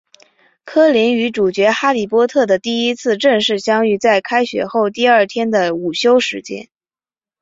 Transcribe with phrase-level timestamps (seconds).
[0.65, 6.69] 柯林与主角哈利波特的第一次正式相遇在开学后第二天的午休时间。